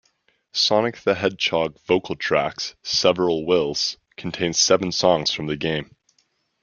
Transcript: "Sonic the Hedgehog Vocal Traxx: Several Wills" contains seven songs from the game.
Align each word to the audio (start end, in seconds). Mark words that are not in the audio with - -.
"Sonic 0.51 0.97
the 1.01 1.13
Hedgehog 1.13 1.77
Vocal 1.85 2.15
Traxx: 2.15 2.73
Several 2.81 3.45
Wills" 3.45 3.97
contains 4.17 4.57
seven 4.57 4.91
songs 4.91 5.29
from 5.29 5.45
the 5.45 5.55
game. 5.55 5.95